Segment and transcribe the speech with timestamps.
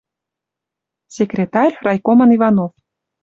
[1.15, 2.71] Секретарь райкомын Иванов...»